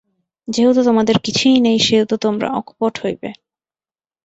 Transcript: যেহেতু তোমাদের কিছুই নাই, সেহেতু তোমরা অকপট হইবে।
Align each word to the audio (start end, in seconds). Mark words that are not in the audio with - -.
যেহেতু 0.47 0.81
তোমাদের 0.83 1.15
কিছুই 1.19 1.57
নাই, 1.59 1.77
সেহেতু 1.79 2.15
তোমরা 2.17 2.47
অকপট 2.51 2.93
হইবে। 3.03 3.29